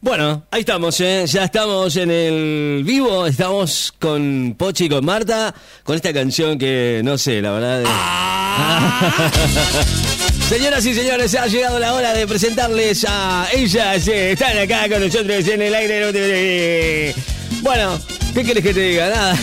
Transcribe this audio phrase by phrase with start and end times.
[0.00, 1.24] Bueno, ahí estamos, ¿eh?
[1.26, 7.00] ya estamos en el vivo, estamos con Pochi y con Marta, con esta canción que
[7.02, 7.82] no sé, la verdad.
[10.48, 14.06] Señoras y señores, ha llegado la hora de presentarles a ellas.
[14.08, 17.14] eh, Están acá con nosotros en el aire.
[17.60, 17.98] Bueno,
[18.34, 19.08] ¿qué querés que te diga?
[19.10, 19.36] Nada.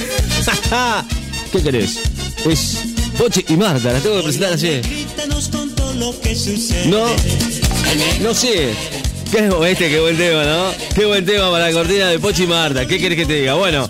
[1.51, 1.99] ¿Qué querés?
[2.49, 2.77] Es
[3.17, 4.81] Pochi y Marta, las tengo que presentar así.
[6.87, 7.07] No,
[8.21, 8.73] no sé.
[9.35, 10.71] Qué este, qué buen tema, ¿no?
[10.95, 12.87] Qué buen tema para la cortina de Pochi Marta.
[12.87, 13.55] ¿Qué querés que te diga?
[13.55, 13.89] Bueno,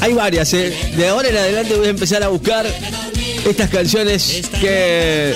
[0.00, 0.70] hay varias, ¿eh?
[0.98, 2.66] De ahora en adelante voy a empezar a buscar
[3.48, 5.34] estas canciones que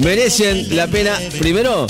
[0.00, 1.86] merecen la pena, primero,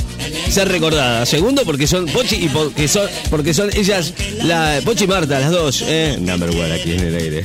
[0.49, 1.29] ser recordadas.
[1.29, 4.15] Segundo, porque son Pochi y porque son, porque son ellas,
[4.45, 6.17] la Pochi y Marta, las dos, ¿eh?
[6.21, 7.43] Number one aquí en el aire.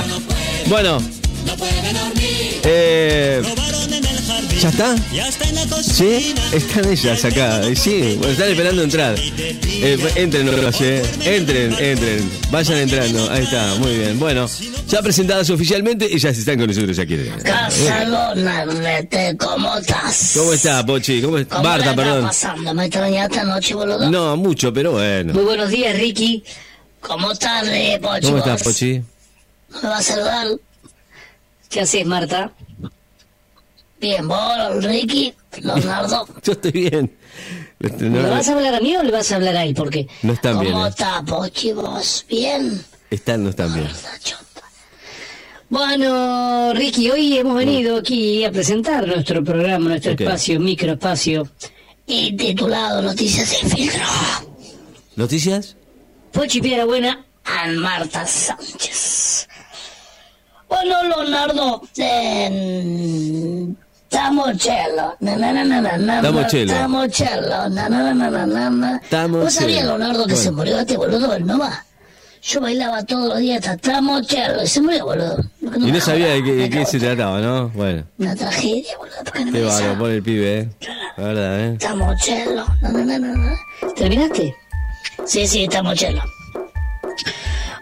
[0.68, 1.02] bueno.
[2.62, 3.42] Eh,
[4.58, 4.96] ¿Ya está?
[5.82, 6.34] ¿Sí?
[6.52, 7.62] Están ellas acá.
[7.74, 9.14] Sí, bueno, están esperando entrar.
[9.18, 11.02] Eh, entren, eh.
[11.24, 12.30] Entren, entren.
[12.50, 13.30] Vayan entrando.
[13.30, 14.18] Ahí está, muy bien.
[14.18, 14.46] Bueno,
[14.88, 17.16] ya presentadas oficialmente, ellas están con nosotros aquí.
[17.42, 20.32] Casalona, Nete, ¿cómo estás?
[20.36, 21.22] ¿Cómo está, Pochi?
[21.22, 21.56] ¿Cómo está?
[21.56, 22.24] ¿Cómo Marta, la estás perdón.
[22.26, 22.74] pasando?
[22.74, 24.10] ¿Me extrañaste anoche, boludo?
[24.10, 25.32] No, mucho, pero bueno.
[25.32, 26.44] Muy buenos días, Ricky.
[27.00, 28.26] ¿Cómo estás, eh, Pochi?
[28.26, 28.62] ¿Cómo estás?
[28.62, 28.98] Pochi?
[29.70, 30.48] ¿No me vas a saludar?
[31.70, 32.52] ¿Qué haces, Marta?
[34.00, 36.26] Bien, vos, Ricky, Leonardo.
[36.42, 37.16] Yo estoy bien.
[37.78, 39.74] ¿Le vas a hablar a mí o le vas a hablar a él?
[39.74, 40.72] Porque no están bien.
[40.72, 40.88] ¿Cómo eh.
[40.90, 41.72] estás, Pochi?
[41.72, 42.82] ¿Vos bien?
[43.10, 43.88] Están, no están bien.
[45.68, 50.22] Bueno, Ricky, hoy hemos venido aquí a presentar nuestro programa, nuestro Ok.
[50.22, 51.46] espacio, microespacio.
[52.06, 54.02] Titulado Noticias sin filtro.
[55.16, 55.76] ¿Noticias?
[56.32, 59.48] Pochi Piedra Buena, a Marta Sánchez.
[60.68, 63.66] Bueno, Leonardo, eh,
[64.10, 66.20] Na, na.
[66.20, 66.72] Tamochelo.
[69.44, 70.42] ¿Vos sabías, Leonardo, que Bueno.
[70.42, 71.84] se murió este boludo del Nova?
[72.42, 75.36] Yo bailaba todos los días hasta Tamochelo y se murió, boludo.
[75.62, 77.68] ¿Por Y no sabía de qué, de se trataba, ¿no?
[77.70, 79.16] Bueno, Una tragedia, boludo.
[79.24, 80.68] ¿Por qué no qué bárbaro, pone el pibe, ¿eh?
[81.16, 81.78] La verdad, ¿eh?
[82.80, 83.56] Na.
[83.94, 84.54] ¿terminaste?
[85.26, 86.22] Sí, sí, Tamochelo.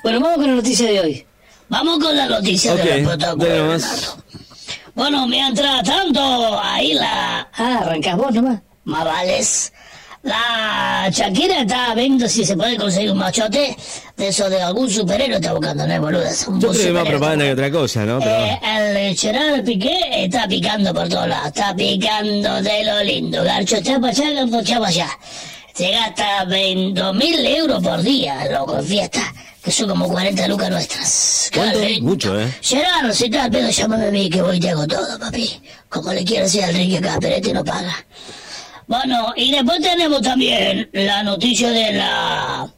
[0.03, 1.25] Bueno, vamos con la noticia de hoy.
[1.71, 3.45] Vamos con la noticia Ok, del protocolo.
[3.45, 3.83] dale nomás.
[3.83, 4.25] Leonardo.
[4.99, 8.61] Bueno, mientras tanto, ahí la Ah, arrancás vos nomás.
[8.85, 9.73] Mavales,
[10.25, 13.77] la Shakira está viendo si se puede conseguir un machote
[14.17, 16.23] de eso de algún superhéroe está buscando, ¿no es boludo?
[16.25, 18.19] Es un Yo creo que más propaganda que otra cosa, ¿no?
[18.19, 18.61] Pero Eh,
[19.11, 24.09] el Gerard Piqué está picando por todos lados, está picando de lo lindo, garcho chapa
[24.09, 25.09] allá, garcho chapa allá.
[25.75, 29.23] Se gasta 20 mil euros por día, loco, en fiesta,
[29.69, 31.51] que son como 40 lucas nuestras.
[31.55, 32.09] Lindo.
[32.09, 32.51] Mucho, ¿eh?
[32.63, 35.61] Gerard, si estás pedo, llámame a mí que voy y te hago todo, papi.
[35.91, 37.95] Como le quiero decir al Ricky acá, pero este no paga.
[38.87, 42.73] Bueno, y después tenemos también la noticia de la...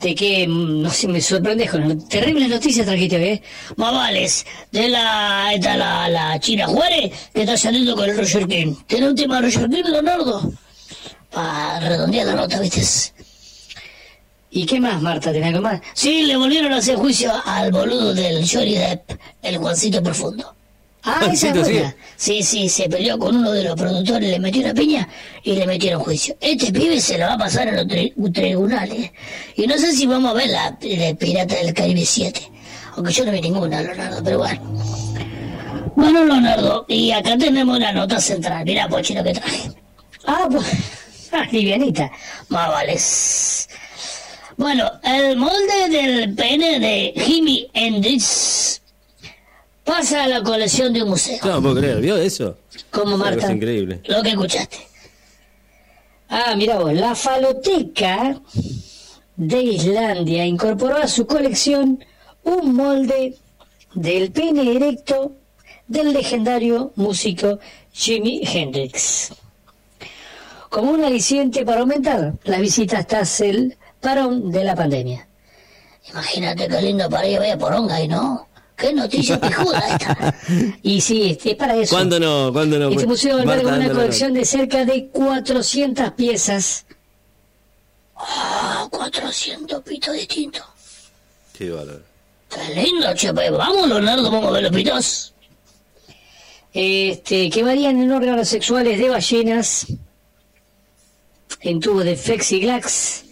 [0.00, 3.42] De que, mm, no sé, me sorprendes con las terribles noticias trajiste hoy, ¿eh?
[3.76, 8.74] Mavales, de la, esta, la, la China Juárez, que está saliendo con el Roger King.
[8.88, 10.52] ¿Tiene un tema de Roger King, Leonardo?
[11.30, 12.82] Para redondear la nota, ¿viste?
[14.50, 15.30] ¿Y qué más, Marta?
[15.32, 15.80] ¿Tenés algo más?
[15.94, 19.10] Sí, le volvieron a hacer juicio al boludo del Johnny Depp,
[19.42, 20.54] el Juancito Profundo.
[21.04, 21.72] Ah, esa es sí.
[21.74, 21.96] buena.
[22.16, 25.08] Sí, sí, se peleó con uno de los productores, le metió una piña
[25.44, 26.36] y le metieron juicio.
[26.40, 29.10] Este pibe se lo va a pasar en los tri- tribunales.
[29.56, 32.40] Y no sé si vamos a ver la de Pirata del Caribe 7.
[32.96, 34.60] Aunque yo no vi ninguna, Leonardo, pero bueno.
[35.94, 38.64] Bueno, Leonardo, y acá tenemos la nota central.
[38.64, 39.70] Mira, Pochi, lo que traje.
[40.26, 40.66] Ah, pues,
[41.32, 42.10] ah, livianita.
[42.48, 43.68] Más vales.
[44.58, 48.82] Bueno, el molde del pene de Jimi Hendrix
[49.84, 51.38] pasa a la colección de un museo.
[51.44, 52.58] no puedo creer, ¿vio eso?
[52.90, 53.52] ¿Cómo, Una Marta?
[53.52, 54.00] increíble.
[54.08, 54.78] Lo que escuchaste.
[56.28, 58.40] Ah, mira vos, la faloteca
[59.36, 62.04] de Islandia incorporó a su colección
[62.42, 63.36] un molde
[63.94, 65.36] del pene erecto
[65.86, 67.60] del legendario músico
[67.92, 69.32] Jimi Hendrix.
[70.68, 75.26] Como un aliciente para aumentar las visitas tras el parón de la pandemia.
[76.10, 78.46] Imagínate qué lindo para ir a ver poronga y no.
[78.76, 80.34] Qué noticia pijuda esta.
[80.82, 81.94] Y sí, es para eso.
[81.96, 82.52] ¿Cuándo no?
[82.52, 82.88] ¿Cuándo no?
[82.90, 86.86] Este museo alberga una colección de cerca de 400 piezas
[88.20, 90.64] Ah, 400 pitos distintos.
[91.56, 92.00] Qué bárbaro.
[92.48, 93.32] Qué lindo, che.
[93.32, 95.34] pues, Vamos, Leonardo, vamos a ver los pitos.
[96.72, 99.86] este, que varían en órganos sexuales de ballenas,
[101.60, 103.24] en tubos de flexiglax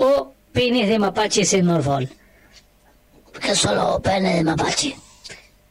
[0.00, 2.10] o penes de mapaches en Norfolk.
[3.40, 4.96] Que son los penes de mapache.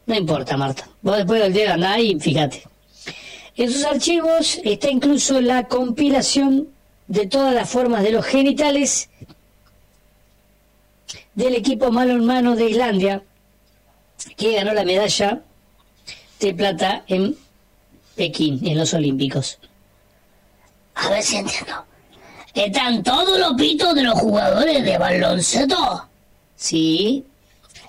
[0.06, 0.88] No importa, Marta.
[1.02, 2.62] Vos después del día andá y fíjate.
[3.56, 6.68] En sus archivos está incluso la compilación
[7.08, 9.10] de todas las formas de los genitales
[11.34, 13.22] del equipo mano en mano de Islandia,
[14.36, 15.42] que ganó la medalla
[16.38, 17.36] de plata en
[18.14, 19.58] Pekín, en los Olímpicos.
[20.94, 21.89] A ver si entiendo.
[22.54, 26.08] ¿Están todos los pitos de los jugadores de baloncesto?
[26.56, 27.24] Sí,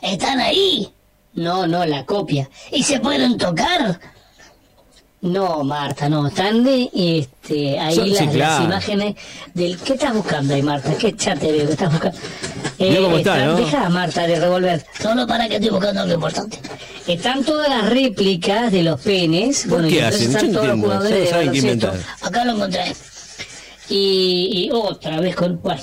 [0.01, 0.91] ¿Están ahí?
[1.33, 2.49] no, no, la copia.
[2.71, 3.99] ¿Y se pueden tocar?
[5.21, 9.15] No, Marta, no, están de, este, ahí Son- sí, las, imágenes
[9.53, 9.77] del...
[9.77, 10.93] ¿Qué estás buscando ahí, Marta?
[10.97, 12.17] ¿Qué chat te veo que estás buscando?
[12.79, 13.55] Eh, Mira cómo está, están- ¿no?
[13.57, 14.85] Deja a Marta de revolver.
[14.99, 16.59] Solo para que estoy buscando algo importante.
[17.07, 19.67] Están todas las réplicas de los penes.
[19.69, 20.35] ¿Por qué y entonces hacen?
[20.35, 21.89] Están todos los jugadores de qué.
[22.21, 22.95] Acá lo encontré.
[23.93, 25.81] Y, y otra vez con bueno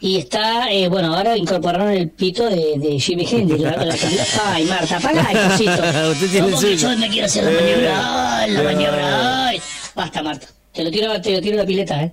[0.00, 3.94] y está eh, bueno ahora incorporaron el pito de, de Jimmy Hendrix la- la-
[4.46, 7.50] ay Marta apaga el cosito Usted tiene No, porque el yo me quiero hacer la
[7.60, 8.38] maniobra.
[8.40, 8.64] Ay, la Eh.
[8.64, 9.46] maniobra.
[9.48, 9.62] Ay,
[9.94, 12.12] basta Marta te lo tiro te lo tiro a la pileta eh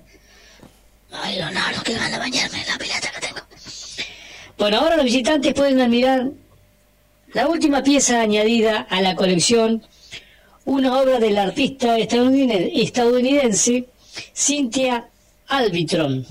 [1.22, 3.40] ay Leonardo, que gana de bañarme la pileta que tengo.
[4.58, 6.28] bueno ahora los visitantes pueden admirar
[7.32, 9.82] la última pieza añadida a la colección
[10.66, 13.86] una obra del artista estadounidene- estadounidense
[14.34, 15.08] Cynthia
[15.48, 16.24] Albitron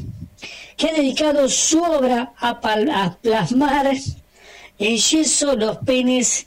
[0.75, 3.92] que ha dedicado su obra a, pal- a plasmar
[4.80, 6.46] en yeso los penes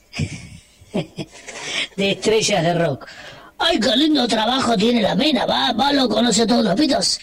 [1.97, 3.07] de estrellas de rock.
[3.59, 5.47] Ay, qué lindo trabajo tiene la mena.
[5.47, 7.19] Va, va, lo conoce todos los pitos.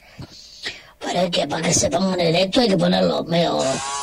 [1.13, 3.57] Es que para que se pongan erecto hay que ponerlo medio...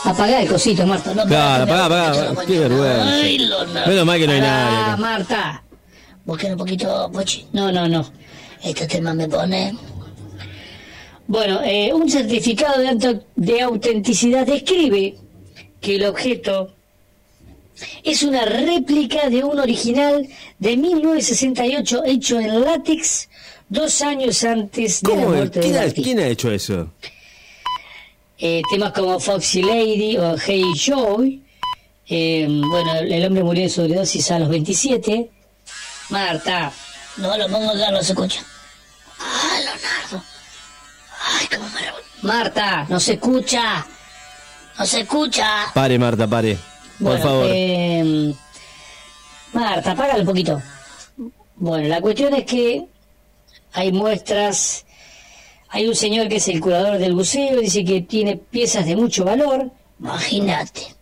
[0.05, 1.13] Apagá el cosito, Marta.
[1.15, 2.47] No, Claro, para apagá, apagá.
[2.47, 3.15] Qué vergüenza.
[3.15, 3.49] Ay.
[3.87, 4.77] Menos mal que no hay Ah, nadie.
[4.79, 4.97] acá.
[4.97, 5.63] Marta.
[6.25, 7.47] Busquen un poquito, Pochi.
[7.53, 8.11] No, no, no.
[8.63, 9.77] Este tema me pone...
[11.27, 15.15] Bueno, eh, un certificado de, auto- de autenticidad describe
[15.81, 16.75] que el objeto
[18.03, 20.29] es una réplica de un original
[20.59, 23.29] de 1968 hecho en látex
[23.69, 25.29] dos años antes de la ¿Cómo?
[25.29, 26.93] muerte ¿Quién del ha, quién ha hecho eso?
[28.39, 31.43] Eh, temas como Foxy Lady o Hey Joy.
[32.09, 35.31] eh, bueno, el hombre murió de sobredosis a los 27.
[36.11, 36.71] Marta,
[37.17, 38.45] No, lo pongo acá, no se escucha.
[42.25, 43.87] Marta, no se escucha.
[44.79, 45.67] No se escucha.
[45.73, 46.59] Pare, Marta, pare.
[47.03, 47.47] Por favor.
[47.49, 48.35] eh,
[49.53, 50.63] Marta, apágalo un poquito.
[51.57, 52.85] Bueno, la cuestión es que
[53.73, 54.85] hay muestras.
[55.69, 59.25] Hay un señor que es el curador del museo, dice que tiene piezas de mucho
[59.25, 59.71] valor.
[60.01, 60.95] Imagínate.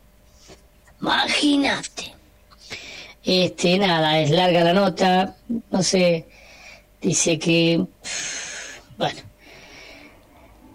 [1.01, 2.15] Imagínate.
[3.25, 5.37] Este, nada, es larga la nota,
[5.71, 6.27] no sé,
[7.01, 7.85] dice que,
[8.99, 9.21] bueno,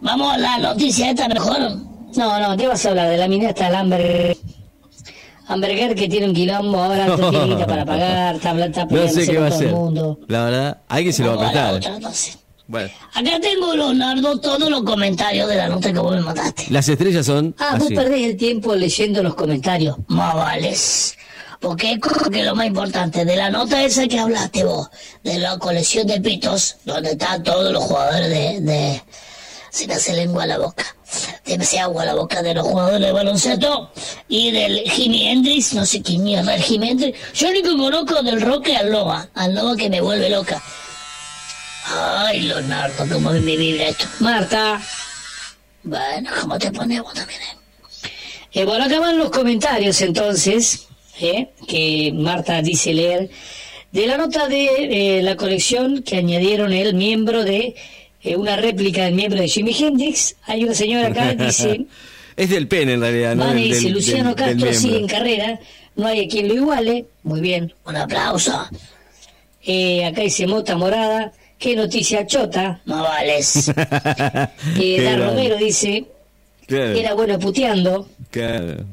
[0.02, 1.60] Vamos a la noticia esta mejor.
[2.16, 3.10] no, no, ¿qué vas a hablar?
[3.10, 3.76] De la mina hasta el
[5.50, 9.38] Amberger que tiene un quilombo ahora, no tiene para pagar, está, está no sé qué
[9.38, 9.74] va a hacer.
[10.28, 11.74] La verdad, alguien se lo va a prestar.
[11.76, 12.38] otra, entonces.
[12.70, 16.66] Bueno, Acá tengo, Leonardo, todos los comentarios de la nota que vos me mandaste.
[16.70, 19.96] las estrellas son Ah, vos perdés el tiempo leyendo los comentarios.
[20.08, 21.18] Más vales.
[21.62, 24.90] Porque como que lo más importante de la nota esa que hablaste vos,
[25.24, 28.62] de la colección de pitos, donde están todos los jugadores de...
[28.62, 29.02] de
[29.70, 30.86] se me hace lengua a la boca.
[31.60, 33.92] Hace agua a la boca de los jugadores de baloncesto
[34.28, 37.18] y del Jimi Hendrix, no sé quién mierda el Jimi Hendrix.
[37.34, 40.62] Yo único conozco del rock al Loba, al Loba que me vuelve loca.
[41.90, 44.06] Ay, Leonardo, cómo me vibra esto.
[44.20, 44.82] Marta,
[45.84, 47.40] Bueno, ¿cómo te pones vos también?
[47.42, 48.10] eh?
[48.52, 50.88] eh, bueno, acá van los comentarios entonces,
[51.22, 53.30] eh, que Marta dice leer,
[53.94, 57.76] de la nota de eh, la colección que añadieron el miembro de
[58.32, 60.36] eh, una réplica del miembro de Jimi Hendrix.
[60.46, 61.86] Hay una señora acá que dice,
[62.36, 63.48] es del pene en realidad, ¿no?
[63.48, 65.60] Del- dice, del- Luciano del- del Castro sigue en carrera,
[65.96, 67.74] no hay a quien lo iguale, muy bien.
[67.86, 68.68] Un aplauso.
[69.64, 72.80] Eh, acá dice Mota Morada, qué noticia chota.
[72.86, 73.72] No vales.
[73.78, 75.26] Eh, Qué Da grande.
[75.28, 76.06] Romero dice,
[76.68, 78.08] Claro, era bueno puteando.
[78.30, 78.86] claro.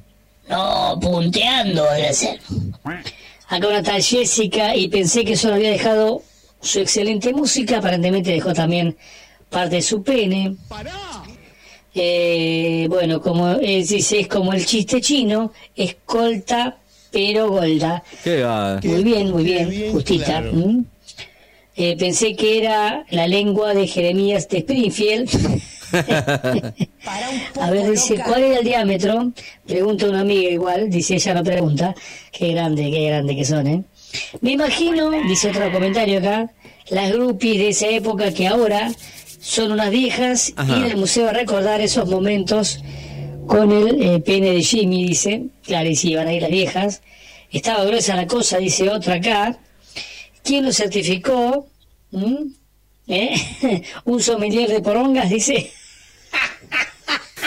[0.49, 2.39] No, punteando debe ser.
[3.49, 6.23] Acá una tal Jessica y pensé que solo había dejado
[6.61, 8.95] su excelente música, aparentemente dejó también
[9.55, 10.57] parte de su pene.
[11.95, 16.77] Eh, bueno, como es, dice, es como el chiste chino, escolta
[17.13, 18.03] pero golda.
[18.83, 20.25] Muy bien, muy bien, bien justita.
[20.25, 20.51] claro.
[20.51, 20.85] ¿m?
[21.77, 25.31] Eh, pensé que era la lengua de Jeremías de Springfield.
[27.61, 29.33] A ver, dice, ¿cuál era el diámetro?
[29.65, 31.95] Pregunta una amiga igual, dice ella no pregunta.
[32.33, 33.85] Qué grande, qué grande que son, ¿eh?
[34.41, 36.51] Me imagino, dice otro comentario acá,
[36.91, 38.91] las groupies de esa época que ahora
[39.45, 40.79] son unas viejas Ajá.
[40.79, 42.81] ir al museo a recordar esos momentos
[43.47, 45.45] con el eh, pene de Jimmy, dice.
[45.65, 47.03] Claro, y sí, iban a ir las viejas.
[47.53, 49.59] Estaba gruesa la cosa, dice otra acá.
[50.43, 51.67] ¿Quién lo certificó?
[52.11, 52.35] ¿Mm?
[53.09, 53.83] ¿Eh?
[54.07, 55.71] Un sommelier de porongas, dice.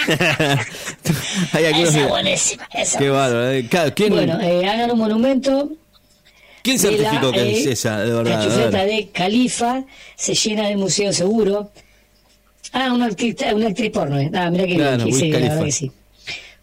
[1.53, 2.69] Hay algunos Esa que- buenísima.
[2.73, 3.51] Esa Qué bárbaro.
[3.51, 3.67] eh.
[3.67, 5.71] Claro, ¿Quién, Bueno, eh, hagan un monumento.
[6.63, 8.31] ¿quién la, certificó que es eh, esa, de verdad?
[8.31, 8.87] La A chufleta ver.
[8.87, 9.83] de Califa
[10.15, 11.71] se llena de museo seguro.
[12.73, 14.19] Ah, una actriz, una actriz porno.
[14.19, 14.29] eh.
[14.33, 15.91] Ah, mira que Claro, que sí, la que sí.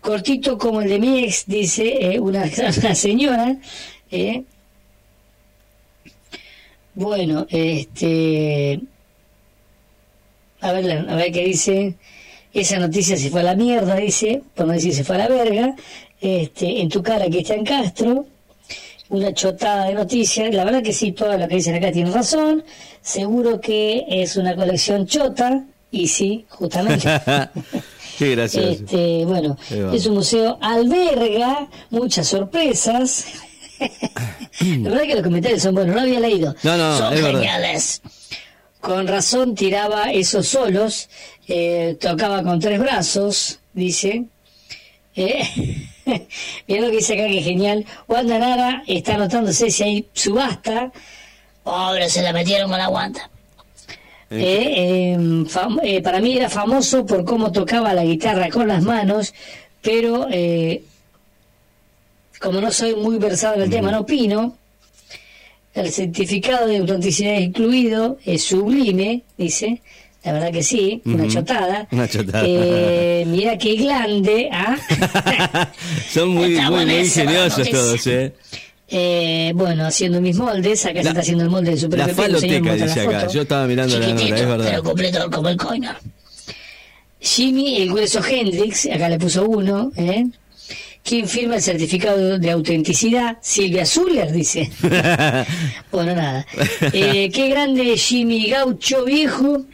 [0.00, 2.44] Cortito como el de mi ex, dice eh, una,
[2.82, 3.56] una señora.
[4.10, 4.42] eh.
[6.94, 8.80] Bueno, este.
[10.60, 11.94] A ver, a ver qué dice.
[12.52, 15.28] Esa noticia se fue a la mierda, dice, por no decir se fue a la
[15.28, 15.74] verga.
[16.20, 18.26] Este, en tu cara, Cristian Castro.
[19.08, 20.54] Una chotada de noticias.
[20.54, 22.62] La verdad que sí, todo lo que dicen acá tiene razón.
[23.02, 25.64] Seguro que es una colección chota.
[25.94, 27.08] Y sí, justamente.
[28.18, 28.68] Qué gracioso.
[28.68, 29.56] Este, bueno,
[29.92, 33.26] es un museo alberga muchas sorpresas.
[33.78, 36.54] La verdad que los comentarios son buenos, no había leído.
[36.64, 37.30] No, no, Son verdad.
[37.30, 38.02] geniales.
[38.80, 41.08] Con razón tiraba esos solos,
[41.46, 44.24] eh, tocaba con tres brazos, dice.
[45.14, 45.48] Eh,
[46.66, 47.86] Mira lo que dice acá que genial.
[48.08, 50.90] Wanda Nara está anotándose si hay subasta.
[51.62, 53.30] Pobre, se la metieron con la guanta.
[54.30, 55.16] Eh, eh,
[55.48, 59.32] fam- eh, para mí era famoso por cómo tocaba la guitarra con las manos,
[59.82, 60.82] pero eh,
[62.40, 64.56] como no soy muy versado en el tema, no opino.
[65.74, 69.80] El certificado de autenticidad incluido es sublime, dice.
[70.22, 71.86] La verdad que sí, una chotada.
[71.90, 72.44] Una chotada.
[72.46, 74.48] Eh, mira qué grande.
[74.50, 74.76] ¿ah?
[76.10, 78.32] Son muy, muy, muy ingeniosos todos, ¿eh?
[78.96, 82.06] Eh, bueno, haciendo mis moldes, acá se La- está haciendo el molde de Super La
[82.06, 83.20] Pepe, faloteca, dice acá.
[83.22, 83.32] foto.
[83.32, 84.66] Yo estaba mirando la nota, es verdad.
[84.70, 85.90] pero completo como el coño.
[87.20, 90.26] Jimmy el Hueso Hendrix, acá le puso uno, ¿eh?
[91.02, 93.36] ¿Quién firma el certificado de autenticidad?
[93.42, 94.70] Silvia Zuller, dice.
[95.92, 96.46] bueno, nada.
[96.92, 99.64] Eh, qué grande Jimmy Gaucho viejo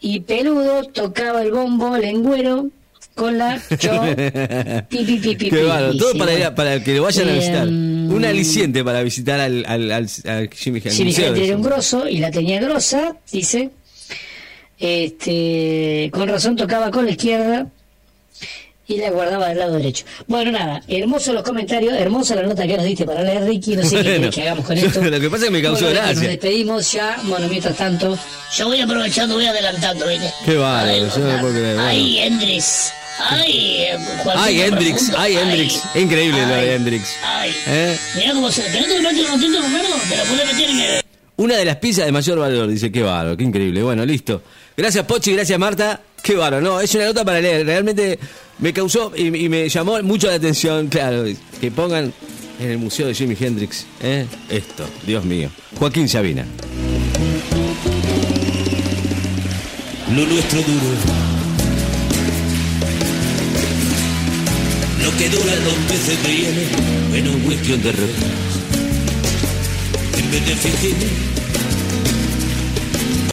[0.00, 2.68] y peludo tocaba el bombo lengüero
[3.14, 4.00] con la cho
[4.88, 5.96] pi, pi, pi, pi, Qué pi, bárbaro.
[5.96, 6.54] Todo dice, para, bueno.
[6.54, 7.68] para que lo vayan a visitar.
[8.10, 10.96] Un aliciente para visitar al, al, al, al Jimmy Hendrix.
[10.96, 13.70] Jimmy Museo Hendrix era un grosso y la tenía grosa, dice.
[14.78, 17.66] Este, con razón tocaba con la izquierda
[18.88, 20.04] y la guardaba del lado derecho.
[20.26, 23.76] Bueno, nada, hermosos los comentarios, hermosa la nota que nos diste para leer, Ricky.
[23.76, 24.14] No sé qué Bueno.
[24.20, 25.00] querés que hagamos con esto.
[25.04, 26.14] Lo que pasa es que me causó Bueno, gracia.
[26.14, 27.16] Nos despedimos ya.
[27.24, 28.18] Bueno, mientras tanto,
[28.56, 30.32] Yo voy aprovechando, voy adelantando, ¿viste?
[30.44, 31.88] Qué Ay, yo no puedo creer, bueno.
[31.88, 32.92] Ay, Hendrix.
[33.28, 33.86] Ay,
[34.36, 35.82] Ay, Hendrix, ay, Hendrix.
[35.94, 37.16] Increíble lo de Hendrix.
[37.24, 37.54] Ay.
[37.66, 37.98] ¿Eh?
[38.16, 38.62] Mirá cómo se.
[38.64, 39.88] ¿Querés que te mete un ratito primero?
[40.08, 41.04] Te lo podés meter en el.
[41.36, 43.82] Una de las pizzas de mayor valor, dice, qué bárbaro, qué increíble.
[43.82, 44.42] Bueno, listo.
[44.76, 46.00] Gracias Pochi, gracias Marta.
[46.22, 47.64] Qué bárbaro, no, es una nota para leer.
[47.64, 48.18] Realmente
[48.58, 51.24] me causó y, y me llamó mucho la atención, claro,
[51.60, 52.12] que pongan
[52.60, 54.26] en el museo de Jimi Hendrix, ¿eh?
[54.50, 55.50] Esto, Dios mío.
[55.78, 56.44] Joaquín Sabina.
[60.14, 61.19] lo nuestro duro.
[65.20, 66.16] Que dura dos veces
[67.76, 68.16] de reloj.
[70.16, 71.29] En vez de fingir